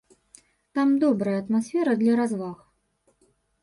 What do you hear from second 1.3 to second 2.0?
атмасфера